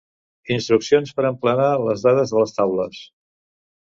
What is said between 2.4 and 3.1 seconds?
les taules.